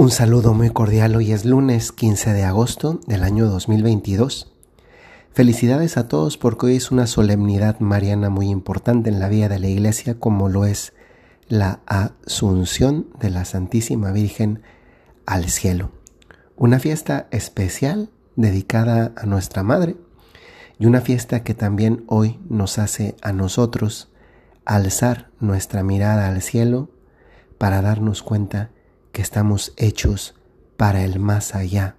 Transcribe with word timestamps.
Un 0.00 0.12
saludo 0.12 0.54
muy 0.54 0.70
cordial, 0.70 1.16
hoy 1.16 1.32
es 1.32 1.44
lunes 1.44 1.90
15 1.90 2.32
de 2.32 2.44
agosto 2.44 3.00
del 3.08 3.24
año 3.24 3.46
2022. 3.48 4.54
Felicidades 5.32 5.96
a 5.96 6.06
todos 6.06 6.38
porque 6.38 6.66
hoy 6.66 6.76
es 6.76 6.92
una 6.92 7.08
solemnidad 7.08 7.80
mariana 7.80 8.30
muy 8.30 8.48
importante 8.48 9.10
en 9.10 9.18
la 9.18 9.28
vida 9.28 9.48
de 9.48 9.58
la 9.58 9.66
iglesia 9.66 10.14
como 10.20 10.48
lo 10.48 10.66
es 10.66 10.92
la 11.48 11.80
Asunción 11.86 13.08
de 13.18 13.30
la 13.30 13.44
Santísima 13.44 14.12
Virgen 14.12 14.62
al 15.26 15.48
cielo. 15.48 15.90
Una 16.54 16.78
fiesta 16.78 17.26
especial 17.32 18.08
dedicada 18.36 19.12
a 19.16 19.26
nuestra 19.26 19.64
Madre 19.64 19.96
y 20.78 20.86
una 20.86 21.00
fiesta 21.00 21.42
que 21.42 21.54
también 21.54 22.04
hoy 22.06 22.38
nos 22.48 22.78
hace 22.78 23.16
a 23.20 23.32
nosotros 23.32 24.12
alzar 24.64 25.28
nuestra 25.40 25.82
mirada 25.82 26.28
al 26.28 26.40
cielo 26.40 26.88
para 27.58 27.82
darnos 27.82 28.22
cuenta 28.22 28.70
que 29.18 29.22
estamos 29.22 29.72
hechos 29.76 30.36
para 30.76 31.04
el 31.04 31.18
más 31.18 31.56
allá. 31.56 31.96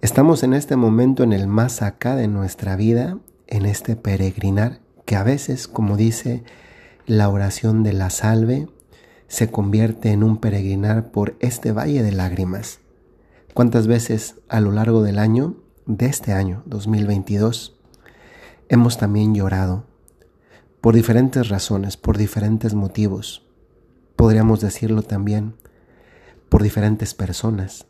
Estamos 0.00 0.42
en 0.42 0.54
este 0.54 0.74
momento 0.74 1.22
en 1.22 1.32
el 1.32 1.46
más 1.46 1.82
acá 1.82 2.16
de 2.16 2.26
nuestra 2.26 2.74
vida, 2.74 3.18
en 3.46 3.64
este 3.64 3.94
peregrinar 3.94 4.80
que 5.04 5.14
a 5.14 5.22
veces, 5.22 5.68
como 5.68 5.96
dice 5.96 6.42
la 7.06 7.28
oración 7.28 7.84
de 7.84 7.92
la 7.92 8.10
salve, 8.10 8.66
se 9.28 9.52
convierte 9.52 10.10
en 10.10 10.24
un 10.24 10.38
peregrinar 10.38 11.12
por 11.12 11.36
este 11.38 11.70
valle 11.70 12.02
de 12.02 12.10
lágrimas. 12.10 12.80
¿Cuántas 13.54 13.86
veces 13.86 14.34
a 14.48 14.58
lo 14.58 14.72
largo 14.72 15.04
del 15.04 15.16
año, 15.16 15.58
de 15.86 16.06
este 16.06 16.32
año 16.32 16.64
2022, 16.66 17.78
hemos 18.68 18.98
también 18.98 19.32
llorado? 19.32 19.84
Por 20.80 20.96
diferentes 20.96 21.48
razones, 21.48 21.96
por 21.96 22.18
diferentes 22.18 22.74
motivos. 22.74 23.46
Podríamos 24.16 24.60
decirlo 24.60 25.02
también 25.02 25.54
por 26.50 26.62
diferentes 26.62 27.14
personas. 27.14 27.86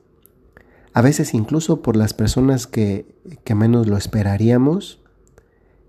A 0.93 1.03
veces 1.03 1.35
incluso 1.35 1.83
por 1.83 1.97
las 1.97 2.15
personas 2.15 2.69
que, 2.69 3.17
menos 3.57 3.89
lo 3.89 3.97
esperaríamos 3.97 5.03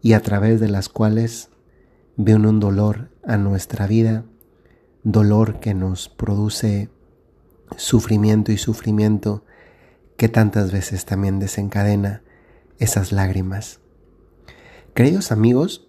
y 0.02 0.13
a 0.13 0.22
través 0.22 0.59
de 0.59 0.69
las 0.69 0.89
cuales 0.89 1.50
viene 2.17 2.47
un 2.47 2.59
dolor 2.59 3.11
a 3.23 3.38
nuestra 3.38 3.86
vida, 3.86 4.25
dolor 5.03 5.59
que 5.59 5.73
nos 5.75 6.09
produce 6.09 6.89
sufrimiento 7.78 8.52
y 8.52 8.58
sufrimiento 8.58 9.44
que 10.17 10.30
tantas 10.30 10.72
veces 10.72 11.06
también 11.06 11.39
desencadena 11.39 12.23
esas 12.80 13.11
lágrimas. 13.11 13.80
Queridos 14.94 15.31
amigos, 15.31 15.88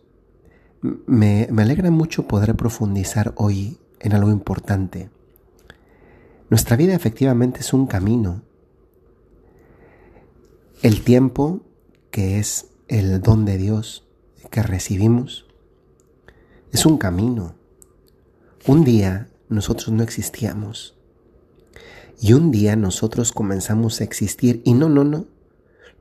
me, 0.81 1.49
me 1.51 1.63
alegra 1.63 1.91
mucho 1.91 2.27
poder 2.27 2.55
profundizar 2.57 3.33
hoy 3.37 3.79
en 4.01 4.15
algo 4.15 4.31
importante 4.31 5.11
nuestra 6.53 6.77
vida 6.77 6.95
efectivamente 6.95 7.61
es 7.61 7.73
un 7.73 7.87
camino. 7.87 8.43
El 10.83 11.03
tiempo, 11.03 11.63
que 12.11 12.39
es 12.39 12.67
el 12.89 13.23
don 13.23 13.47
de 13.47 13.57
Dios 13.57 14.07
que 14.51 14.63
recibimos, 14.63 15.47
es 16.71 16.85
un 16.85 16.99
camino. 16.99 17.55
Un 18.67 18.85
día 18.85 19.31
nosotros 19.49 19.89
no 19.93 20.03
existíamos. 20.03 20.95
Y 22.21 22.35
un 22.35 22.51
día 22.51 22.77
nosotros 22.77 23.33
comenzamos 23.33 24.03
a 24.03 24.05
existir. 24.05 24.61
Y 24.67 24.75
no, 24.75 24.91
no, 24.91 25.05
no. 25.05 25.29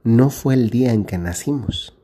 No 0.04 0.30
fue 0.30 0.56
el 0.56 0.70
día 0.70 0.92
en 0.92 1.06
que 1.06 1.18
nacimos. 1.18 1.98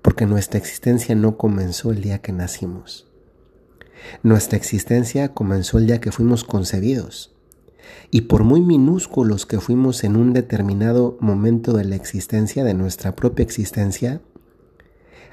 Porque 0.00 0.26
nuestra 0.26 0.60
existencia 0.60 1.16
no 1.16 1.36
comenzó 1.36 1.90
el 1.90 2.02
día 2.02 2.18
que 2.20 2.30
nacimos. 2.30 3.08
Nuestra 4.22 4.56
existencia 4.56 5.34
comenzó 5.34 5.78
el 5.78 5.88
día 5.88 6.00
que 6.00 6.12
fuimos 6.12 6.44
concebidos. 6.44 7.34
Y 8.10 8.22
por 8.22 8.44
muy 8.44 8.60
minúsculos 8.60 9.46
que 9.46 9.60
fuimos 9.60 10.04
en 10.04 10.16
un 10.16 10.32
determinado 10.32 11.16
momento 11.20 11.72
de 11.72 11.84
la 11.84 11.96
existencia, 11.96 12.64
de 12.64 12.74
nuestra 12.74 13.16
propia 13.16 13.42
existencia, 13.42 14.20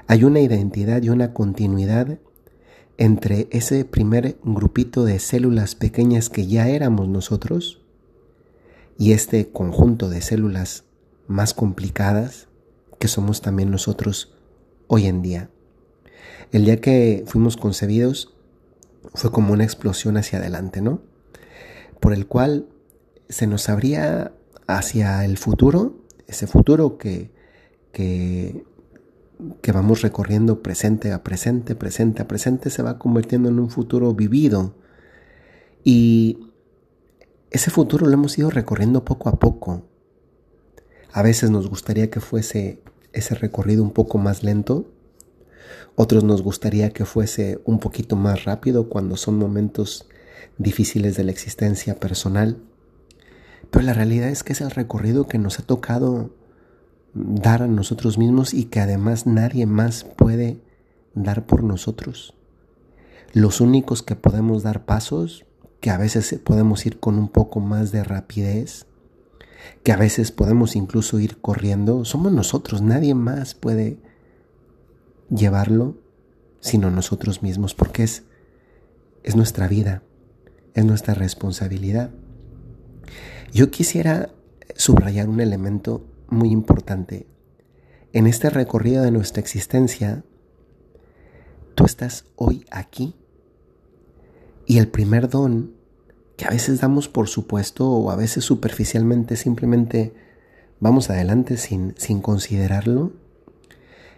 hay 0.06 0.24
una 0.24 0.40
identidad 0.40 1.02
y 1.02 1.10
una 1.10 1.32
continuidad 1.32 2.18
entre 2.98 3.48
ese 3.50 3.84
primer 3.84 4.36
grupito 4.44 5.04
de 5.04 5.18
células 5.18 5.74
pequeñas 5.74 6.28
que 6.28 6.46
ya 6.46 6.68
éramos 6.68 7.08
nosotros 7.08 7.82
y 8.98 9.12
este 9.12 9.50
conjunto 9.50 10.08
de 10.08 10.20
células 10.20 10.84
más 11.26 11.54
complicadas 11.54 12.48
que 12.98 13.08
somos 13.08 13.40
también 13.40 13.70
nosotros 13.70 14.34
hoy 14.86 15.06
en 15.06 15.22
día. 15.22 15.50
El 16.52 16.66
día 16.66 16.80
que 16.80 17.24
fuimos 17.26 17.56
concebidos 17.56 18.34
fue 19.14 19.32
como 19.32 19.52
una 19.52 19.64
explosión 19.64 20.16
hacia 20.16 20.38
adelante, 20.38 20.82
¿no? 20.82 21.00
Por 22.02 22.12
el 22.12 22.26
cual 22.26 22.66
se 23.28 23.46
nos 23.46 23.68
abría 23.68 24.32
hacia 24.66 25.24
el 25.24 25.38
futuro, 25.38 25.94
ese 26.26 26.48
futuro 26.48 26.98
que, 26.98 27.30
que, 27.92 28.64
que 29.60 29.70
vamos 29.70 30.02
recorriendo 30.02 30.64
presente 30.64 31.12
a 31.12 31.22
presente, 31.22 31.76
presente 31.76 32.20
a 32.20 32.26
presente, 32.26 32.70
se 32.70 32.82
va 32.82 32.98
convirtiendo 32.98 33.50
en 33.50 33.60
un 33.60 33.70
futuro 33.70 34.12
vivido. 34.14 34.74
Y 35.84 36.40
ese 37.52 37.70
futuro 37.70 38.04
lo 38.04 38.12
hemos 38.12 38.36
ido 38.36 38.50
recorriendo 38.50 39.04
poco 39.04 39.28
a 39.28 39.38
poco. 39.38 39.84
A 41.12 41.22
veces 41.22 41.50
nos 41.52 41.68
gustaría 41.68 42.10
que 42.10 42.18
fuese 42.18 42.82
ese 43.12 43.36
recorrido 43.36 43.84
un 43.84 43.92
poco 43.92 44.18
más 44.18 44.42
lento. 44.42 44.90
Otros 45.94 46.24
nos 46.24 46.42
gustaría 46.42 46.90
que 46.90 47.04
fuese 47.04 47.60
un 47.64 47.78
poquito 47.78 48.16
más 48.16 48.44
rápido 48.44 48.88
cuando 48.88 49.16
son 49.16 49.38
momentos 49.38 50.08
difíciles 50.58 51.16
de 51.16 51.24
la 51.24 51.30
existencia 51.30 51.98
personal. 51.98 52.62
Pero 53.70 53.84
la 53.84 53.94
realidad 53.94 54.28
es 54.28 54.42
que 54.42 54.52
es 54.52 54.60
el 54.60 54.70
recorrido 54.70 55.26
que 55.26 55.38
nos 55.38 55.58
ha 55.58 55.62
tocado 55.62 56.34
dar 57.14 57.62
a 57.62 57.68
nosotros 57.68 58.18
mismos 58.18 58.54
y 58.54 58.66
que 58.66 58.80
además 58.80 59.26
nadie 59.26 59.66
más 59.66 60.04
puede 60.04 60.60
dar 61.14 61.46
por 61.46 61.62
nosotros. 61.62 62.34
Los 63.32 63.60
únicos 63.60 64.02
que 64.02 64.16
podemos 64.16 64.62
dar 64.62 64.84
pasos, 64.84 65.46
que 65.80 65.90
a 65.90 65.98
veces 65.98 66.38
podemos 66.44 66.84
ir 66.86 67.00
con 67.00 67.18
un 67.18 67.28
poco 67.28 67.60
más 67.60 67.92
de 67.92 68.04
rapidez, 68.04 68.86
que 69.82 69.92
a 69.92 69.96
veces 69.96 70.32
podemos 70.32 70.76
incluso 70.76 71.18
ir 71.18 71.40
corriendo, 71.40 72.04
somos 72.04 72.32
nosotros, 72.32 72.82
nadie 72.82 73.14
más 73.14 73.54
puede 73.54 73.98
llevarlo 75.30 75.96
sino 76.60 76.90
nosotros 76.90 77.42
mismos, 77.42 77.74
porque 77.74 78.04
es, 78.04 78.22
es 79.24 79.34
nuestra 79.34 79.66
vida 79.66 80.02
es 80.74 80.84
nuestra 80.84 81.14
responsabilidad. 81.14 82.10
Yo 83.52 83.70
quisiera 83.70 84.30
subrayar 84.74 85.28
un 85.28 85.40
elemento 85.40 86.06
muy 86.28 86.50
importante. 86.50 87.26
En 88.12 88.26
este 88.26 88.50
recorrido 88.50 89.02
de 89.02 89.10
nuestra 89.10 89.40
existencia, 89.40 90.24
tú 91.74 91.84
estás 91.84 92.24
hoy 92.36 92.64
aquí. 92.70 93.14
Y 94.66 94.78
el 94.78 94.88
primer 94.88 95.28
don 95.28 95.74
que 96.36 96.46
a 96.46 96.50
veces 96.50 96.80
damos 96.80 97.08
por 97.08 97.28
supuesto 97.28 97.90
o 97.90 98.10
a 98.10 98.16
veces 98.16 98.44
superficialmente 98.44 99.36
simplemente 99.36 100.14
vamos 100.80 101.10
adelante 101.10 101.56
sin, 101.56 101.94
sin 101.98 102.20
considerarlo, 102.20 103.12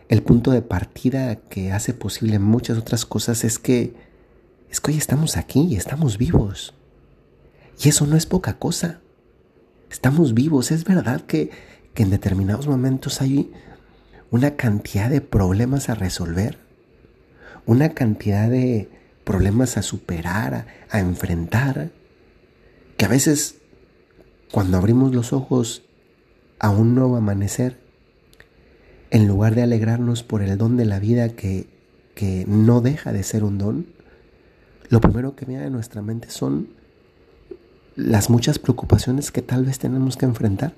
el 0.09 0.23
punto 0.23 0.51
de 0.51 0.63
partida 0.63 1.37
que 1.37 1.73
hace 1.73 1.93
posible 1.93 2.39
muchas 2.39 2.79
otras 2.79 3.05
cosas 3.05 3.45
es 3.45 3.59
que 3.59 3.95
es 4.75 4.81
que 4.81 4.91
hoy 4.91 4.99
estamos 4.99 5.37
aquí 5.37 5.77
estamos 5.77 6.19
vivos. 6.19 6.75
Y 7.81 7.91
eso 7.91 8.09
no 8.09 8.17
es 8.17 8.27
poca 8.27 8.59
cosa. 8.59 8.99
Estamos 9.89 10.35
vivos. 10.35 10.73
Es 10.73 10.83
verdad 10.85 11.21
que, 11.21 11.51
en 11.95 12.11
determinados 12.11 12.67
momentos 12.67 13.23
hay 13.23 13.53
una 14.33 14.57
cantidad 14.57 15.09
de 15.11 15.21
problemas 15.21 15.91
a 15.91 15.95
resolver, 15.95 16.59
una 17.67 17.91
cantidad 17.91 18.51
de 18.51 18.89
problemas 19.23 19.77
a 19.77 19.83
superar, 19.83 20.67
a, 20.91 20.99
enfrentar, 20.99 21.93
que 22.97 23.05
a 23.05 23.09
veces 23.09 23.59
cuando 24.51 24.77
abrimos 24.77 25.15
los 25.15 25.33
ojos 25.33 25.85
a 26.59 26.71
un 26.71 26.97
nuevo 26.97 27.17
amanecer, 27.17 27.79
en 29.13 29.29
lugar 29.29 29.55
de 29.55 29.63
alegrarnos 29.63 30.25
por 30.25 30.43
el 30.43 30.59
don 30.59 30.77
de 30.77 30.85
la 30.85 30.99
vida 30.99 31.29
que, 31.29 31.69
que 32.17 32.45
no 32.49 32.81
deja 32.81 33.13
de 33.13 33.23
ser 33.23 33.45
un 33.45 33.59
don, 33.59 33.95
lo 34.89 35.01
primero 35.01 35.35
que 35.35 35.45
viene 35.45 35.65
a 35.65 35.71
nuestra 35.71 36.03
mente 36.03 36.31
son 36.31 36.69
las 37.97 38.31
muchas 38.31 38.59
preocupaciones 38.59 39.31
que 39.31 39.43
tal 39.43 39.65
vez 39.65 39.79
tenemos 39.79 40.17
que 40.17 40.27
enfrentar. 40.27 40.75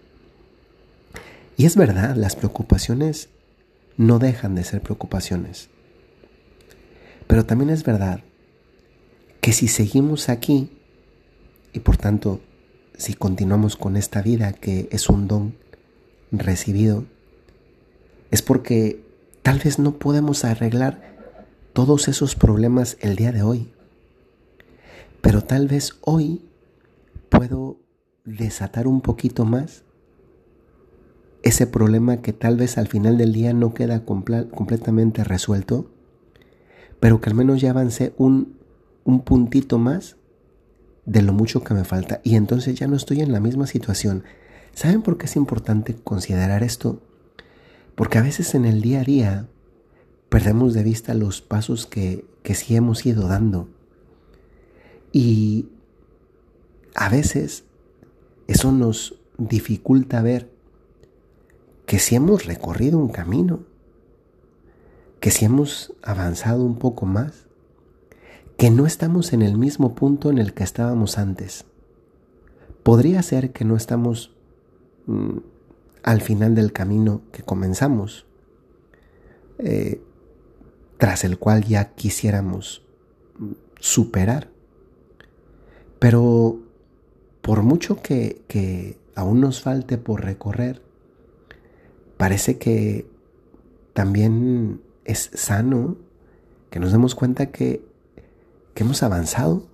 Y 1.56 1.64
es 1.64 1.76
verdad, 1.76 2.14
las 2.16 2.36
preocupaciones 2.36 3.30
no 3.96 4.18
dejan 4.18 4.54
de 4.54 4.64
ser 4.64 4.82
preocupaciones. 4.82 5.68
Pero 7.26 7.46
también 7.46 7.70
es 7.70 7.82
verdad 7.82 8.20
que 9.40 9.52
si 9.52 9.68
seguimos 9.68 10.28
aquí 10.28 10.70
y 11.72 11.80
por 11.80 11.96
tanto 11.96 12.40
si 12.96 13.14
continuamos 13.14 13.76
con 13.76 13.96
esta 13.96 14.22
vida 14.22 14.52
que 14.52 14.88
es 14.90 15.08
un 15.08 15.28
don 15.28 15.54
recibido, 16.32 17.04
es 18.30 18.42
porque 18.42 19.02
tal 19.42 19.58
vez 19.58 19.78
no 19.78 19.98
podemos 19.98 20.44
arreglar 20.44 21.16
todos 21.72 22.08
esos 22.08 22.34
problemas 22.34 22.96
el 23.00 23.16
día 23.16 23.32
de 23.32 23.42
hoy. 23.42 23.70
Pero 25.26 25.42
tal 25.42 25.66
vez 25.66 25.98
hoy 26.02 26.44
puedo 27.30 27.80
desatar 28.24 28.86
un 28.86 29.00
poquito 29.00 29.44
más 29.44 29.82
ese 31.42 31.66
problema 31.66 32.18
que 32.18 32.32
tal 32.32 32.56
vez 32.56 32.78
al 32.78 32.86
final 32.86 33.18
del 33.18 33.32
día 33.32 33.52
no 33.52 33.74
queda 33.74 34.04
completamente 34.04 35.24
resuelto, 35.24 35.90
pero 37.00 37.20
que 37.20 37.28
al 37.28 37.34
menos 37.34 37.60
ya 37.60 37.70
avancé 37.70 38.14
un, 38.18 38.56
un 39.02 39.22
puntito 39.22 39.80
más 39.80 40.14
de 41.06 41.22
lo 41.22 41.32
mucho 41.32 41.64
que 41.64 41.74
me 41.74 41.82
falta 41.82 42.20
y 42.22 42.36
entonces 42.36 42.76
ya 42.76 42.86
no 42.86 42.94
estoy 42.94 43.20
en 43.20 43.32
la 43.32 43.40
misma 43.40 43.66
situación. 43.66 44.22
¿Saben 44.74 45.02
por 45.02 45.18
qué 45.18 45.26
es 45.26 45.34
importante 45.34 45.96
considerar 45.96 46.62
esto? 46.62 47.02
Porque 47.96 48.18
a 48.18 48.22
veces 48.22 48.54
en 48.54 48.64
el 48.64 48.80
día 48.80 49.00
a 49.00 49.04
día 49.04 49.48
perdemos 50.28 50.72
de 50.72 50.84
vista 50.84 51.14
los 51.14 51.42
pasos 51.42 51.86
que, 51.86 52.24
que 52.44 52.54
sí 52.54 52.76
hemos 52.76 53.04
ido 53.04 53.26
dando. 53.26 53.70
Y 55.18 55.70
a 56.94 57.08
veces 57.08 57.64
eso 58.48 58.70
nos 58.70 59.18
dificulta 59.38 60.20
ver 60.20 60.52
que 61.86 61.98
si 61.98 62.16
hemos 62.16 62.44
recorrido 62.44 62.98
un 62.98 63.08
camino, 63.08 63.60
que 65.18 65.30
si 65.30 65.46
hemos 65.46 65.94
avanzado 66.02 66.66
un 66.66 66.78
poco 66.78 67.06
más, 67.06 67.46
que 68.58 68.70
no 68.70 68.84
estamos 68.84 69.32
en 69.32 69.40
el 69.40 69.56
mismo 69.56 69.94
punto 69.94 70.28
en 70.28 70.36
el 70.36 70.52
que 70.52 70.64
estábamos 70.64 71.16
antes. 71.16 71.64
Podría 72.82 73.22
ser 73.22 73.54
que 73.54 73.64
no 73.64 73.74
estamos 73.74 74.36
mm, 75.06 75.38
al 76.02 76.20
final 76.20 76.54
del 76.54 76.74
camino 76.74 77.22
que 77.32 77.42
comenzamos, 77.42 78.26
eh, 79.60 80.02
tras 80.98 81.24
el 81.24 81.38
cual 81.38 81.64
ya 81.64 81.94
quisiéramos 81.94 82.82
mm, 83.38 83.52
superar. 83.80 84.54
Pero 85.98 86.60
por 87.42 87.62
mucho 87.62 88.02
que, 88.02 88.98
aún 89.14 89.40
nos 89.40 89.62
falte 89.62 89.98
por 89.98 90.24
recorrer, 90.24 90.82
parece 92.16 92.58
que 92.58 93.08
también 93.92 94.80
es 95.04 95.30
sano 95.34 95.96
que 96.70 96.80
nos 96.80 96.92
demos 96.92 97.14
cuenta 97.14 97.46
que, 97.46 97.84
hemos 98.74 99.02
avanzado 99.02 99.66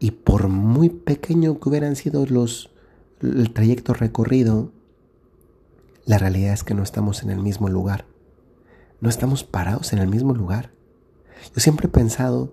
y 0.00 0.10
por 0.10 0.48
muy 0.48 0.88
pequeño 0.88 1.60
que 1.60 1.68
hubieran 1.68 1.94
sido 1.94 2.26
los, 2.26 2.70
el 3.20 3.52
trayecto 3.52 3.94
recorrido, 3.94 4.72
la 6.06 6.18
realidad 6.18 6.52
es 6.52 6.64
que 6.64 6.74
no 6.74 6.82
estamos 6.82 7.22
en 7.22 7.30
el 7.30 7.38
mismo 7.38 7.68
lugar. 7.68 8.04
No 9.00 9.08
estamos 9.08 9.44
parados 9.44 9.92
en 9.92 10.00
el 10.00 10.08
mismo 10.08 10.34
lugar. 10.34 10.72
Yo 11.54 11.60
siempre 11.60 11.86
he 11.86 11.90
pensado 11.90 12.52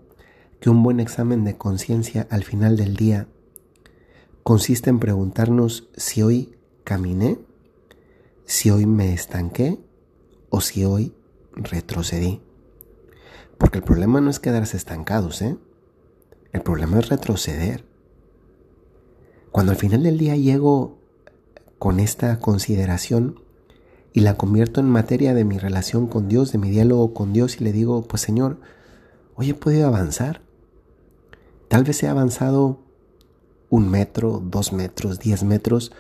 que 0.60 0.70
un 0.70 0.84
buen 0.84 1.00
examen 1.00 1.44
de 1.44 1.58
conciencia 1.58 2.28
al 2.30 2.44
final 2.44 2.78
del 2.78 2.96
día 2.96 3.28
consiste 4.44 4.90
en 4.90 5.00
preguntarnos 5.00 5.90
si 5.96 6.22
hoy 6.22 6.56
caminé 6.84 7.40
si 8.46 8.70
hoy 8.70 8.86
me 8.86 9.14
estanqué 9.14 9.80
o 10.50 10.62
si 10.62 10.86
hoy 10.86 11.16
retrocedí. 11.54 12.40
Porque 13.58 13.80
el 13.80 13.84
problema 13.84 14.22
no 14.22 14.30
es 14.30 14.40
quedarse 14.40 14.78
estancados, 14.78 15.42
¿eh? 15.42 15.58
El 16.52 16.62
problema 16.62 17.00
es 17.00 17.10
retroceder. 17.10 17.86
Cuando 19.52 19.72
al 19.72 19.78
final 19.78 20.04
del 20.04 20.20
día 20.20 20.36
llego 20.36 21.00
con 21.80 22.00
esta 22.00 22.38
consideración 22.40 23.42
y 24.12 24.20
la 24.20 24.38
convierto 24.38 24.80
en 24.80 24.90
materia 24.90 25.34
de 25.34 25.46
mi 25.46 25.58
relación 25.58 26.06
con 26.08 26.28
Dios, 26.28 26.52
de 26.52 26.60
mi 26.60 26.70
diálogo 26.70 27.14
con 27.16 27.34
Dios 27.34 27.60
y 27.60 27.64
le 27.64 27.72
digo, 27.72 28.04
pues 28.04 28.22
Señor, 28.22 28.60
hoy 29.36 29.50
he 29.50 29.54
podido 29.56 29.88
avanzar. 29.88 30.43
Tal 31.74 31.86
vez 31.86 32.04
he 32.04 32.08
avanzado 32.08 32.84
un 33.72 33.90
metro, 33.90 34.44
dos 34.46 34.74
metros, 34.74 35.18
diez 35.18 35.44
metros, 35.44 35.92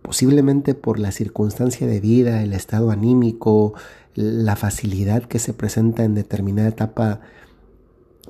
posiblemente 0.00 0.76
por 0.76 1.00
la 1.00 1.10
circunstancia 1.10 1.88
de 1.88 1.98
vida, 1.98 2.44
el 2.44 2.52
estado 2.52 2.92
anímico, 2.92 3.74
la 4.14 4.54
facilidad 4.54 5.24
que 5.24 5.40
se 5.40 5.52
presenta 5.54 6.04
en 6.04 6.14
determinada 6.14 6.68
etapa 6.68 7.20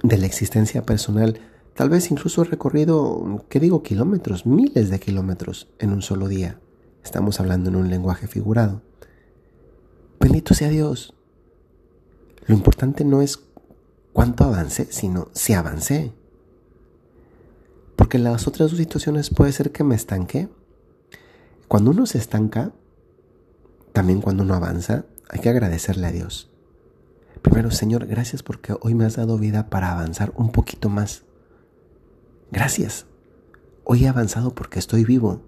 de 0.03 0.17
la 0.17 0.25
existencia 0.25 0.83
personal, 0.83 1.39
tal 1.75 1.91
vez 1.91 2.11
incluso 2.11 2.41
he 2.41 2.47
recorrido, 2.47 3.45
¿qué 3.51 3.61
digo? 3.61 3.83
Kilómetros, 3.83 4.47
miles 4.47 4.89
de 4.89 4.99
kilómetros 4.99 5.69
en 5.81 5.93
un 5.93 6.01
solo 6.01 6.27
día. 6.27 6.59
Estamos 7.05 7.39
hablando 7.39 7.69
en 7.69 7.77
un 7.77 7.91
lenguaje 7.91 8.29
figurado. 8.29 8.81
Bendito 10.19 10.55
sea 10.55 10.71
Dios. 10.71 11.13
Lo 12.47 12.55
importante 12.55 13.05
no 13.05 13.21
es 13.21 13.39
cuánto 14.15 14.45
avancé, 14.45 14.87
sino 14.91 15.29
si 15.35 15.53
avancé. 15.53 16.15
Porque 17.99 18.17
en 18.17 18.23
las 18.23 18.47
otras 18.47 18.71
dos 18.71 18.79
situaciones 18.79 19.29
puede 19.29 19.51
ser 19.51 19.73
que 19.73 19.83
me 19.83 19.97
estanqué 19.97 20.49
cuando 21.67 21.91
uno 21.91 22.07
se 22.07 22.19
estanca, 22.19 22.71
también 23.93 24.21
cuando 24.21 24.45
uno 24.45 24.55
avanza, 24.55 25.07
hay 25.29 25.41
que 25.41 25.49
agradecerle 25.49 26.07
a 26.07 26.13
Dios. 26.13 26.49
Primero, 27.43 27.73
Señor, 27.73 28.07
gracias 28.07 28.45
porque 28.45 28.77
hoy 28.81 28.95
me 28.95 29.05
has 29.05 29.17
dado 29.17 29.37
vida 29.37 29.69
para 29.69 29.91
avanzar 29.91 30.33
un 30.37 30.53
poquito 30.53 30.89
más. 30.89 31.25
Gracias. 32.53 33.07
Hoy 33.83 34.05
he 34.05 34.09
avanzado 34.09 34.55
porque 34.55 34.79
estoy 34.79 35.05
vivo. 35.05 35.43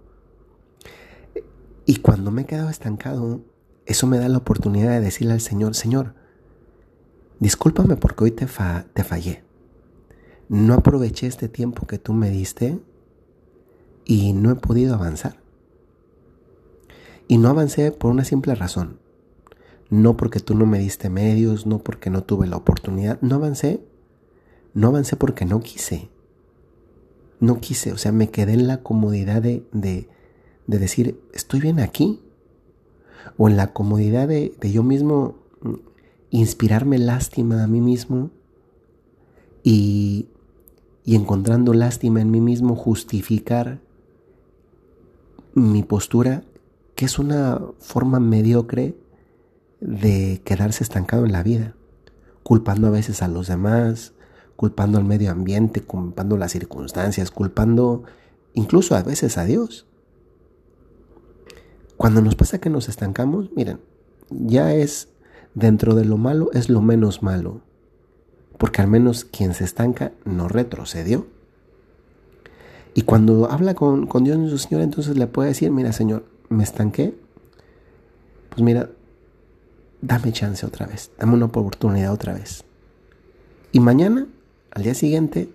Y 1.87 1.97
cuando 1.99 2.33
me 2.33 2.43
he 2.43 2.47
quedado 2.47 2.69
estancado, 2.69 3.43
eso 3.87 4.09
me 4.09 4.19
da 4.19 4.29
la 4.29 4.39
oportunidad 4.39 4.91
de 4.91 5.01
decirle 5.01 5.35
al 5.35 5.41
Señor, 5.41 5.77
Señor, 5.77 6.15
discúlpame 7.39 7.95
porque 7.95 8.25
hoy 8.25 8.33
te, 8.33 8.49
te 8.93 9.05
fallé. 9.05 9.45
No 10.51 10.75
aproveché 10.75 11.29
este 11.29 11.49
tiempo 11.49 11.87
que 11.87 11.99
tú 11.99 12.13
me 12.13 12.29
diste 12.29 12.77
y 14.05 14.33
no 14.33 14.51
he 14.51 14.57
podido 14.57 14.97
avanzar. 14.97 15.37
Y 17.29 17.39
no 17.39 17.51
avancé 17.51 17.93
por 17.93 18.11
una 18.11 18.25
simple 18.25 18.57
razón. 18.57 18.99
No 19.91 20.17
porque 20.17 20.41
tú 20.41 20.57
no 20.57 20.67
me 20.67 20.81
diste 20.81 21.09
medios, 21.09 21.67
no 21.67 21.79
porque 21.79 22.11
no 22.11 22.25
tuve 22.25 22.49
la 22.49 22.57
oportunidad. 22.57 23.21
No 23.21 23.37
avancé. 23.37 23.81
No 24.75 24.89
avancé 24.89 25.15
porque 25.15 25.45
no 25.45 25.61
quise. 25.61 26.09
No 27.39 27.61
quise. 27.61 27.93
O 27.93 27.97
sea, 27.97 28.11
me 28.11 28.31
quedé 28.31 28.55
en 28.55 28.67
la 28.67 28.83
comodidad 28.83 29.43
de, 29.43 29.65
de, 29.71 30.09
decir, 30.67 31.21
estoy 31.33 31.61
bien 31.61 31.79
aquí. 31.79 32.21
O 33.37 33.49
en 33.49 33.57
la 33.57 33.73
comodidad 33.73 34.27
de, 34.27 34.53
de 34.61 34.73
yo 34.73 34.83
mismo 34.83 35.37
mm, 35.63 35.75
inspirarme 36.31 36.99
lástima 36.99 37.63
a 37.63 37.69
mí 37.69 37.81
mismo 37.81 38.33
y, 39.63 40.27
y 41.05 41.17
encontrando 41.17 41.73
lástima 41.75 42.21
en 42.21 42.31
mí 42.31 42.41
mismo 42.41 42.77
justificar 42.77 43.81
mi 45.55 45.83
postura 45.83 46.45
que 46.95 47.07
es 47.07 47.19
una 47.19 47.61
forma 47.79 48.21
mediocre 48.21 48.95
de 49.81 50.43
quedarse 50.45 50.85
estancado 50.85 51.25
en 51.25 51.33
la 51.33 51.43
vida, 51.43 51.75
culpando 52.43 52.89
a 52.89 52.91
veces 52.91 53.23
a 53.23 53.29
los 53.29 53.49
demás, 53.49 54.13
culpando 54.57 54.99
al 54.99 55.05
medio 55.05 55.31
ambiente, 55.31 55.81
culpando 55.81 56.37
las 56.37 56.53
circunstancias, 56.53 57.31
culpando 57.31 58.03
incluso 58.53 58.95
a 58.95 59.03
veces 59.03 59.39
a 59.39 59.45
Dios. 59.45 59.87
Cuando 61.97 62.21
nos 62.21 62.35
pasa 62.35 62.61
que 62.61 62.69
nos 62.69 62.91
estancamos, 62.91 63.51
miren, 63.57 63.81
ya 64.29 64.75
es 64.75 65.09
dentro 65.55 65.95
de 65.95 66.05
lo 66.05 66.19
malo, 66.19 66.51
es 66.53 66.69
lo 66.69 66.83
menos 66.83 67.23
malo, 67.23 67.63
porque 68.61 68.83
al 68.83 68.89
menos 68.89 69.25
quien 69.25 69.55
se 69.55 69.65
estanca 69.65 70.13
no 70.27 70.47
retrocedió. 70.47 71.27
Y 72.93 73.03
cuando 73.03 73.51
habla 73.51 73.73
con, 73.73 74.07
con 74.07 74.23
Dios 74.23 74.51
su 74.51 74.59
Señor, 74.59 74.83
entonces 74.83 75.17
le 75.17 75.27
puede 75.27 75.49
decir, 75.49 75.71
mira 75.71 75.95
Señor, 75.95 76.27
me 76.51 76.63
estanqué, 76.63 77.15
pues 78.51 78.61
mira, 78.61 78.91
dame 80.03 80.31
chance 80.33 80.67
otra 80.67 80.85
vez, 80.85 81.11
dame 81.19 81.33
una 81.33 81.47
oportunidad 81.47 82.13
otra 82.13 82.35
vez. 82.35 82.65
Y 83.73 83.81
mañana, 83.81 84.27
al 84.73 84.83
día 84.83 84.93
siguiente, 84.93 85.49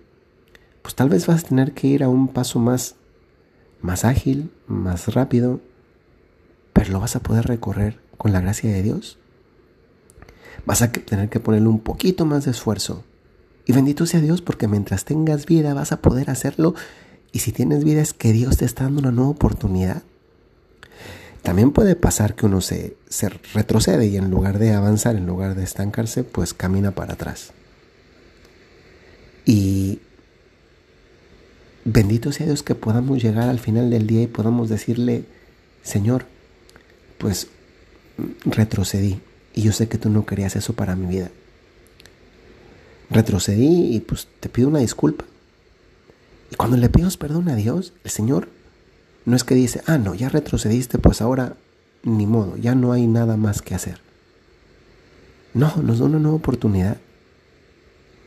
pues 0.82 0.96
tal 0.96 1.10
vez 1.10 1.28
vas 1.28 1.44
a 1.44 1.48
tener 1.50 1.74
que 1.74 1.86
ir 1.86 2.04
a 2.04 2.10
un 2.10 2.30
paso 2.30 2.58
más, 2.58 2.96
más 3.82 4.04
ágil, 4.04 4.50
más 4.66 5.14
rápido, 5.14 5.60
pero 6.74 6.92
lo 6.92 7.00
vas 7.02 7.16
a 7.16 7.20
poder 7.20 7.46
recorrer 7.46 8.00
con 8.18 8.34
la 8.34 8.42
gracia 8.42 8.72
de 8.72 8.82
Dios. 8.82 9.20
Vas 10.66 10.82
a 10.82 10.92
tener 10.92 11.30
que 11.30 11.40
ponerle 11.40 11.68
un 11.68 11.80
poquito 11.80 12.26
más 12.26 12.46
de 12.46 12.52
esfuerzo. 12.52 13.04
Y 13.66 13.74
bendito 13.74 14.06
sea 14.06 14.22
Dios 14.22 14.42
porque 14.42 14.68
mientras 14.68 15.06
tengas 15.06 15.46
vida 15.46 15.74
vas 15.74 15.92
a 15.92 16.02
poder 16.02 16.30
hacerlo. 16.30 16.76
Y 17.32 17.40
si 17.40 17.52
tienes 17.52 17.84
vida 17.84 18.02
es 18.02 18.14
que 18.14 18.32
Dios 18.32 18.58
te 18.58 18.66
está 18.66 18.86
dando 18.86 19.02
una 19.02 19.12
nueva 19.12 19.32
oportunidad. 19.32 20.04
También 21.42 21.72
puede 21.72 21.96
pasar 21.96 22.36
que 22.36 22.48
uno 22.48 22.62
se, 22.62 22.98
se 23.08 23.30
retrocede 23.54 24.08
y 24.08 24.18
en 24.18 24.32
lugar 24.32 24.58
de 24.58 24.74
avanzar, 24.74 25.16
en 25.16 25.28
lugar 25.28 25.56
de 25.56 25.64
estancarse, 25.64 26.24
pues 26.24 26.54
camina 26.54 26.92
para 26.92 27.14
atrás. 27.14 27.52
Y 29.46 30.00
bendito 31.84 32.32
sea 32.32 32.48
Dios 32.48 32.64
que 32.64 32.74
podamos 32.74 33.22
llegar 33.22 33.48
al 33.48 33.60
final 33.60 33.92
del 33.92 34.08
día 34.08 34.24
y 34.24 34.28
podamos 34.28 34.70
decirle, 34.70 35.26
Señor, 35.84 36.26
pues 37.20 37.48
retrocedí 38.46 39.22
y 39.56 39.62
yo 39.62 39.72
sé 39.72 39.88
que 39.88 39.98
tú 39.98 40.10
no 40.10 40.26
querías 40.26 40.56
eso 40.58 40.74
para 40.74 40.96
mi 40.96 41.08
vida. 41.08 41.32
Retrocedí 43.10 43.96
y 43.96 44.02
pues 44.02 44.28
te 44.42 44.50
pido 44.50 44.68
una 44.68 44.80
disculpa. 44.80 45.24
Y 46.52 46.56
cuando 46.56 46.76
le 46.78 46.90
pido 46.90 47.10
perdón 47.18 47.48
a 47.48 47.56
Dios, 47.56 47.94
el 48.04 48.12
Señor 48.12 48.50
no 49.24 49.36
es 49.36 49.46
que 49.46 49.56
dice, 49.56 49.82
ah, 49.88 49.98
no, 49.98 50.14
ya 50.14 50.30
retrocediste, 50.30 50.98
pues 50.98 51.22
ahora 51.22 51.56
ni 52.04 52.28
modo, 52.28 52.58
ya 52.58 52.76
no 52.76 52.92
hay 52.92 53.08
nada 53.08 53.38
más 53.38 53.62
que 53.62 53.74
hacer. 53.74 54.00
No, 55.54 55.74
nos 55.78 56.00
da 56.00 56.06
una 56.06 56.20
nueva 56.20 56.38
oportunidad. 56.38 56.98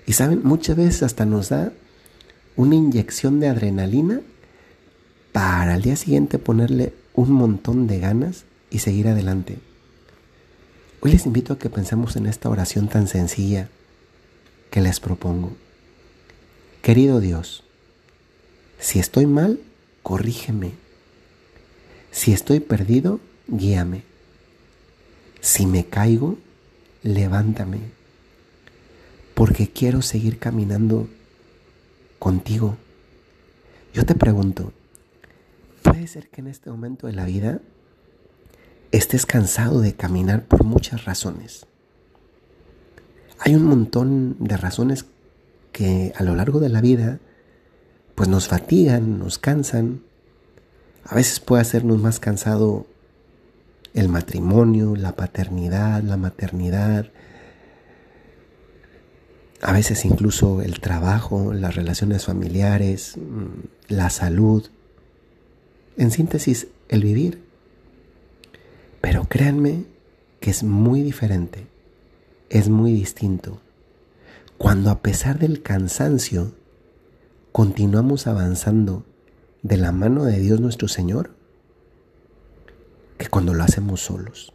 Y 0.07 0.15
saben, 0.15 0.41
muchas 0.43 0.77
veces 0.77 1.03
hasta 1.03 1.27
nos 1.27 1.51
da 1.51 1.73
una 2.57 2.75
inyección 2.75 3.39
de 3.39 3.49
adrenalina 3.49 4.23
para 5.33 5.75
al 5.75 5.83
día 5.83 5.95
siguiente 5.95 6.39
ponerle 6.39 6.95
un 7.15 7.31
montón 7.33 7.87
de 7.87 8.01
ganas 8.01 8.45
y 8.71 8.79
seguir 8.79 9.09
adelante. 9.09 9.59
Hoy 11.01 11.13
les 11.13 11.27
invito 11.27 11.53
a 11.53 11.59
que 11.59 11.71
pensemos 11.71 12.17
en 12.17 12.27
esta 12.27 12.49
oración 12.49 12.89
tan 12.89 13.07
sencilla 13.07 13.69
que 14.71 14.81
les 14.81 14.99
propongo. 14.99 15.57
Querido 16.83 17.21
Dios, 17.21 17.63
si 18.81 18.99
estoy 18.99 19.27
mal, 19.27 19.61
corrígeme. 20.03 20.73
Si 22.11 22.33
estoy 22.33 22.59
perdido, 22.59 23.21
guíame. 23.47 24.03
Si 25.41 25.67
me 25.67 25.87
caigo, 25.87 26.37
levántame. 27.05 27.79
Porque 29.35 29.69
quiero 29.69 30.03
seguir 30.03 30.41
caminando 30.41 31.09
contigo. 32.19 32.77
Yo 33.95 34.05
te 34.05 34.17
pregunto, 34.17 34.73
puede 35.83 36.09
ser 36.09 36.29
que 36.29 36.41
en 36.41 36.49
este 36.49 36.71
momento 36.71 37.07
de 37.07 37.13
la 37.13 37.25
vida 37.25 37.61
estés 38.93 39.27
cansado 39.27 39.81
de 39.81 39.95
caminar 39.95 40.45
por 40.45 40.65
muchas 40.65 41.05
razones. 41.05 41.67
Hay 43.39 43.55
un 43.55 43.65
montón 43.65 44.37
de 44.39 44.57
razones 44.57 45.05
que 45.73 46.13
a 46.17 46.23
lo 46.23 46.35
largo 46.35 46.61
de 46.61 46.69
la 46.69 46.81
vida 46.81 47.21
pues 48.15 48.29
nos 48.29 48.49
fatigan, 48.49 49.19
nos 49.19 49.39
cansan. 49.39 50.03
A 51.05 51.15
veces 51.15 51.39
puede 51.41 51.63
hacernos 51.63 52.01
más 52.01 52.19
cansado 52.19 52.87
el 53.95 54.09
matrimonio, 54.09 54.97
la 54.97 55.15
paternidad, 55.15 56.03
la 56.03 56.17
maternidad, 56.17 57.11
a 59.61 59.73
veces 59.73 60.05
incluso 60.05 60.63
el 60.63 60.81
trabajo, 60.81 61.53
las 61.53 61.75
relaciones 61.75 62.27
familiares, 62.27 63.15
mm, 63.17 63.93
la 63.93 64.11
salud, 64.11 64.69
en 65.97 66.11
síntesis, 66.11 66.69
el 66.89 67.03
vivir. 67.03 67.48
Créanme 69.29 69.85
que 70.41 70.51
es 70.51 70.63
muy 70.63 71.03
diferente, 71.03 71.67
es 72.49 72.69
muy 72.69 72.93
distinto. 72.93 73.61
Cuando 74.57 74.91
a 74.91 75.03
pesar 75.03 75.39
del 75.39 75.63
cansancio 75.63 76.53
continuamos 77.53 78.27
avanzando 78.27 79.05
de 79.63 79.77
la 79.77 79.93
mano 79.93 80.25
de 80.25 80.39
Dios 80.39 80.61
nuestro 80.61 80.89
Señor, 80.89 81.31
que 83.19 83.29
cuando 83.29 83.53
lo 83.53 83.65
hacemos 83.65 84.01
solos. 84.01 84.53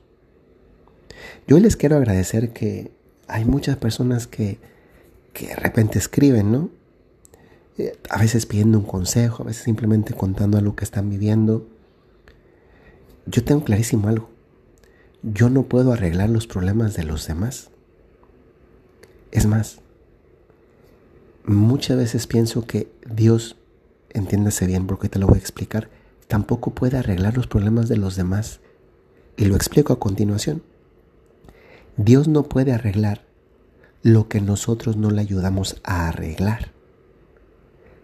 Yo 1.48 1.60
les 1.60 1.76
quiero 1.76 1.98
agradecer 1.98 2.52
que 2.52 2.92
hay 3.28 3.46
muchas 3.46 3.78
personas 3.78 4.26
que, 4.26 4.60
que 5.34 5.48
de 5.48 5.56
repente 5.56 6.00
escriben, 6.00 6.52
¿no? 6.52 6.70
Eh, 7.78 7.98
a 8.10 8.20
veces 8.20 8.46
pidiendo 8.46 8.80
un 8.80 8.86
consejo, 8.86 9.44
a 9.44 9.48
veces 9.48 9.64
simplemente 9.64 10.14
contando 10.14 10.60
lo 10.62 10.76
que 10.76 10.84
están 10.84 11.10
viviendo. 11.10 11.68
Yo 13.26 13.44
tengo 13.44 13.64
clarísimo 13.64 14.08
algo. 14.08 14.33
Yo 15.24 15.50
no 15.50 15.64
puedo 15.64 15.94
arreglar 15.94 16.30
los 16.30 16.48
problemas 16.48 16.96
de 16.96 17.04
los 17.04 17.26
demás. 17.28 17.70
Es 19.32 19.46
más, 19.46 19.80
muchas 21.46 21.98
veces 21.98 22.28
pienso 22.28 22.68
que 22.68 22.92
Dios, 23.10 23.56
entiéndase 24.10 24.68
bien 24.68 24.86
porque 24.86 25.08
te 25.08 25.20
lo 25.20 25.28
voy 25.28 25.38
a 25.38 25.42
explicar, 25.42 25.90
tampoco 26.28 26.72
puede 26.72 26.98
arreglar 26.98 27.38
los 27.38 27.48
problemas 27.48 27.88
de 27.88 27.98
los 27.98 28.18
demás. 28.18 28.60
Y 29.38 29.46
lo 29.46 29.56
explico 29.56 29.94
a 29.94 30.00
continuación. 30.00 30.62
Dios 31.96 32.28
no 32.28 32.44
puede 32.44 32.74
arreglar 32.74 33.22
lo 34.02 34.28
que 34.28 34.42
nosotros 34.42 34.98
no 34.98 35.10
le 35.10 35.22
ayudamos 35.22 35.80
a 35.84 36.10
arreglar. 36.10 36.72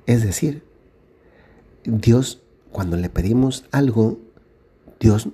Es 0.06 0.24
decir, 0.24 0.64
Dios, 1.84 2.42
cuando 2.72 2.96
le 2.96 3.10
pedimos 3.10 3.66
algo, 3.72 4.20
Dios 5.00 5.30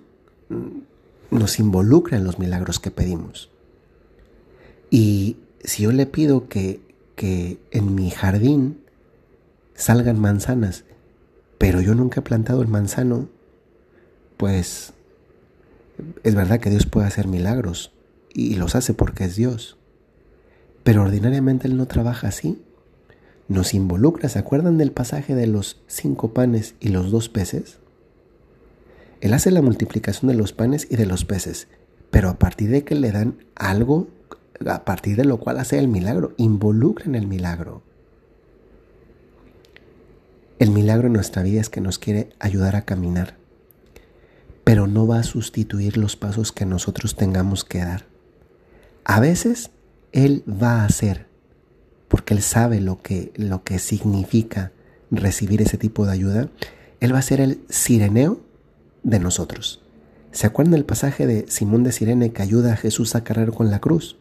nos 1.36 1.60
involucra 1.60 2.18
en 2.18 2.24
los 2.24 2.40
milagros 2.40 2.80
que 2.80 2.92
pedimos. 2.92 3.50
Y 4.90 5.38
si 5.64 5.84
yo 5.84 5.92
le 5.92 6.06
pido 6.06 6.48
que, 6.48 6.80
que 7.16 7.60
en 7.72 7.96
mi 7.96 8.10
jardín 8.12 8.82
salgan 9.74 10.20
manzanas, 10.20 10.86
pero 11.58 11.82
yo 11.82 11.96
nunca 11.96 12.20
he 12.20 12.24
plantado 12.24 12.62
el 12.62 12.68
manzano, 12.68 13.30
pues 14.38 14.94
es 16.24 16.36
verdad 16.36 16.60
que 16.60 16.70
Dios 16.70 16.86
puede 16.86 17.08
hacer 17.08 17.28
milagros 17.28 17.92
y 18.34 18.56
los 18.56 18.76
hace 18.76 18.94
porque 18.94 19.26
es 19.26 19.36
Dios. 19.36 19.78
Pero 20.84 21.04
ordinariamente 21.04 21.68
Él 21.68 21.78
no 21.78 21.88
trabaja 21.88 22.28
así 22.28 22.62
nos 23.48 23.74
involucra. 23.74 24.30
¿Se 24.30 24.40
acuerdan 24.40 24.78
del 24.78 24.92
pasaje 24.92 25.36
de 25.36 25.48
los 25.48 25.82
cinco 25.88 26.34
panes 26.34 26.76
y 26.80 26.90
los 26.90 27.12
dos 27.12 27.30
peces? 27.30 27.80
Él 29.26 29.34
hace 29.34 29.50
la 29.50 29.64
multiplicación 29.64 30.30
de 30.30 30.38
los 30.38 30.54
panes 30.54 30.86
y 30.88 30.98
de 30.98 31.08
los 31.08 31.26
peces, 31.26 31.68
pero 32.12 32.30
a 32.30 32.38
partir 32.38 32.70
de 32.70 32.84
que 32.84 32.94
le 32.94 33.12
dan 33.12 33.44
algo, 33.56 34.08
a 34.68 34.86
partir 34.86 35.18
de 35.18 35.26
lo 35.26 35.40
cual 35.40 35.58
hace 35.58 35.80
el 35.80 35.88
milagro, 35.88 36.36
involucra 36.38 37.08
en 37.08 37.16
el 37.16 37.26
milagro. 37.26 37.82
El 40.60 40.70
milagro 40.70 41.08
en 41.08 41.14
nuestra 41.14 41.42
vida 41.42 41.60
es 41.60 41.70
que 41.70 41.82
nos 41.82 41.98
quiere 41.98 42.30
ayudar 42.38 42.76
a 42.76 42.86
caminar, 42.86 43.36
pero 44.64 44.86
no 44.86 45.08
va 45.08 45.18
a 45.18 45.24
sustituir 45.24 45.98
los 45.98 46.16
pasos 46.16 46.52
que 46.52 46.68
nosotros 46.68 47.16
tengamos 47.16 47.64
que 47.64 47.80
dar. 47.80 48.06
A 49.06 49.20
veces 49.20 49.72
Él 50.12 50.44
va 50.48 50.82
a 50.82 50.86
hacer 50.86 51.26
porque 52.10 52.36
Él 52.36 52.44
sabe 52.44 52.80
lo 52.80 53.02
que, 53.02 53.34
lo 53.38 53.64
que 53.64 53.80
significa 53.80 54.72
recibir 55.10 55.64
ese 55.64 55.80
tipo 55.80 56.06
de 56.06 56.12
ayuda, 56.12 56.50
Él 57.00 57.12
va 57.12 57.18
a 57.18 57.24
ser 57.24 57.42
el 57.42 57.62
sireneo 57.70 58.45
de 59.06 59.20
nosotros. 59.20 59.82
¿Se 60.34 60.46
acuerdan 60.46 60.74
del 60.74 60.84
pasaje 60.84 61.26
de 61.26 61.46
Simón 61.48 61.84
de 61.84 61.94
Sirene 61.94 62.34
que 62.34 62.42
ayuda 62.42 62.74
a 62.74 62.76
Jesús 62.76 63.16
a 63.16 63.24
cargar 63.24 63.54
con 63.54 63.72
la 63.72 63.80
cruz? 63.80 64.18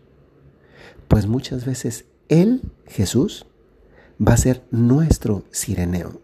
Pues 1.08 1.26
muchas 1.26 1.64
veces 1.64 2.04
Él, 2.28 2.62
Jesús, 2.86 3.46
va 4.24 4.34
a 4.34 4.36
ser 4.36 4.62
nuestro 4.70 5.42
sireneo, 5.50 6.20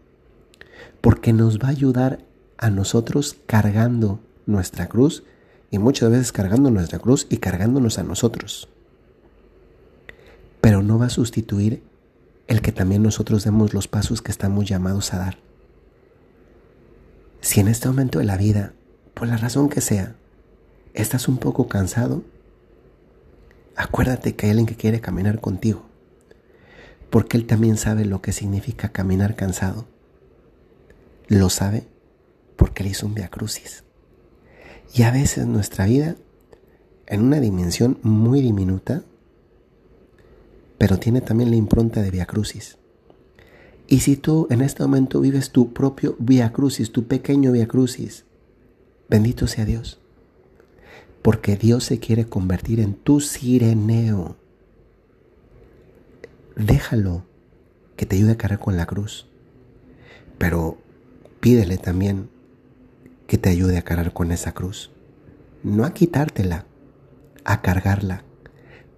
porque 1.01 1.33
nos 1.33 1.59
va 1.59 1.67
a 1.67 1.71
ayudar 1.71 2.23
a 2.57 2.69
nosotros 2.69 3.35
cargando 3.45 4.21
nuestra 4.45 4.87
cruz 4.87 5.25
y 5.69 5.79
muchas 5.79 6.09
veces 6.09 6.31
cargando 6.31 6.71
nuestra 6.71 6.99
cruz 6.99 7.27
y 7.29 7.37
cargándonos 7.37 7.99
a 7.99 8.03
nosotros 8.03 8.69
pero 10.61 10.83
no 10.83 10.99
va 10.99 11.07
a 11.07 11.09
sustituir 11.09 11.83
el 12.47 12.61
que 12.61 12.71
también 12.71 13.03
nosotros 13.03 13.43
demos 13.43 13.73
los 13.73 13.87
pasos 13.87 14.21
que 14.21 14.31
estamos 14.31 14.69
llamados 14.69 15.13
a 15.13 15.17
dar. 15.17 15.37
Si 17.51 17.59
en 17.59 17.67
este 17.67 17.89
momento 17.89 18.19
de 18.19 18.23
la 18.23 18.37
vida, 18.37 18.71
por 19.13 19.27
la 19.27 19.35
razón 19.35 19.67
que 19.67 19.81
sea, 19.81 20.15
estás 20.93 21.27
un 21.27 21.35
poco 21.35 21.67
cansado, 21.67 22.23
acuérdate 23.75 24.37
que 24.37 24.45
hay 24.45 24.51
alguien 24.51 24.67
que 24.67 24.77
quiere 24.77 25.01
caminar 25.01 25.41
contigo, 25.41 25.83
porque 27.09 27.35
Él 27.35 27.47
también 27.47 27.75
sabe 27.75 28.05
lo 28.05 28.21
que 28.21 28.31
significa 28.31 28.93
caminar 28.93 29.35
cansado. 29.35 29.85
Lo 31.27 31.49
sabe 31.49 31.89
porque 32.55 32.83
Él 32.83 32.91
hizo 32.91 33.05
un 33.05 33.15
crucis. 33.15 33.83
Y 34.93 35.03
a 35.03 35.11
veces 35.11 35.45
nuestra 35.45 35.87
vida, 35.87 36.15
en 37.05 37.21
una 37.21 37.41
dimensión 37.41 37.99
muy 38.01 38.39
diminuta, 38.39 39.03
pero 40.77 40.99
tiene 40.99 41.19
también 41.19 41.49
la 41.49 41.57
impronta 41.57 42.01
de 42.01 42.11
Via 42.11 42.27
Crucis. 42.27 42.77
Y 43.91 43.99
si 43.99 44.15
tú 44.15 44.47
en 44.49 44.61
este 44.61 44.83
momento 44.83 45.19
vives 45.19 45.51
tu 45.51 45.73
propio 45.73 46.15
Via 46.17 46.53
Crucis, 46.53 46.93
tu 46.93 47.07
pequeño 47.07 47.51
Via 47.51 47.67
Crucis, 47.67 48.23
bendito 49.09 49.47
sea 49.47 49.65
Dios. 49.65 49.99
Porque 51.21 51.57
Dios 51.57 51.83
se 51.83 51.99
quiere 51.99 52.23
convertir 52.23 52.79
en 52.79 52.93
tu 52.93 53.19
sireneo. 53.19 54.37
Déjalo 56.55 57.25
que 57.97 58.05
te 58.05 58.15
ayude 58.15 58.31
a 58.31 58.37
cargar 58.37 58.59
con 58.59 58.77
la 58.77 58.85
cruz. 58.85 59.27
Pero 60.37 60.77
pídele 61.41 61.77
también 61.77 62.29
que 63.27 63.37
te 63.37 63.49
ayude 63.49 63.77
a 63.77 63.81
cargar 63.81 64.13
con 64.13 64.31
esa 64.31 64.53
cruz. 64.53 64.89
No 65.63 65.83
a 65.83 65.93
quitártela, 65.93 66.65
a 67.43 67.61
cargarla 67.61 68.23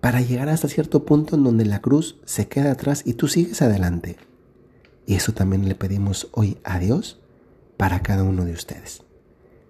para 0.01 0.21
llegar 0.21 0.50
hasta 0.50 0.67
cierto 0.67 1.03
punto 1.03 1.35
en 1.35 1.43
donde 1.43 1.65
la 1.65 1.81
cruz 1.81 2.19
se 2.25 2.47
queda 2.47 2.73
atrás 2.73 3.01
y 3.07 3.13
tú 3.15 3.27
sigues 3.27 3.63
adelante. 3.63 4.17
Y 5.05 5.15
eso 5.15 5.33
también 5.33 5.67
le 5.67 5.75
pedimos 5.75 6.29
hoy 6.31 6.57
a 6.63 6.79
Dios 6.79 7.19
para 7.77 8.01
cada 8.01 8.24
uno 8.24 8.45
de 8.45 8.53
ustedes. 8.53 9.03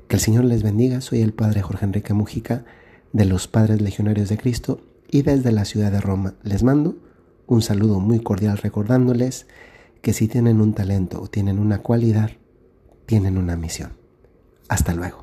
Que 0.08 0.18
el 0.18 0.22
Señor 0.22 0.46
les 0.46 0.64
bendiga. 0.64 1.02
Soy 1.02 1.22
el 1.22 1.34
Padre 1.34 1.62
Jorge 1.62 1.86
Enrique 1.86 2.14
Mujica 2.14 2.66
de 3.14 3.26
los 3.26 3.48
Padres 3.48 3.82
Legionarios 3.82 4.30
de 4.30 4.38
Cristo 4.38 4.82
y 5.10 5.22
desde 5.22 5.52
la 5.52 5.66
ciudad 5.66 5.92
de 5.92 6.02
Roma 6.02 6.36
les 6.44 6.64
mando 6.64 6.98
un 7.48 7.62
saludo 7.62 8.00
muy 8.00 8.20
cordial 8.20 8.58
recordándoles 8.58 9.48
que 10.02 10.14
si 10.14 10.28
tienen 10.28 10.62
un 10.62 10.74
talento 10.74 11.22
o 11.22 11.28
tienen 11.28 11.60
una 11.60 11.82
cualidad, 11.82 12.32
tienen 13.06 13.38
una 13.38 13.56
misión. 13.56 13.94
Hasta 14.68 14.94
luego. 14.94 15.23